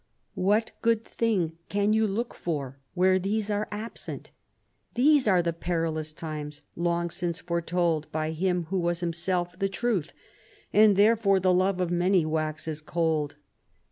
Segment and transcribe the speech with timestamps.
[0.33, 4.31] What good thing can you look for where these are absent?
[4.95, 10.13] These are the perilous times long since foretold by Him who was Himself the Truth,
[10.73, 13.35] and therefore the love of many waxes cold."